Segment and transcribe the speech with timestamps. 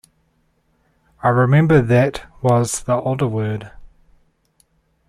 [1.21, 3.69] I remember that was the older word.